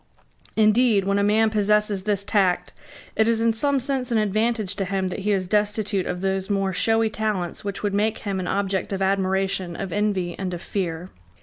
[0.55, 2.73] Indeed, when a man possesses this tact,
[3.15, 6.49] it is in some sense an advantage to him that he is destitute of those
[6.49, 10.61] more showy talents which would make him an object of admiration, of envy, and of
[10.63, 11.11] fear.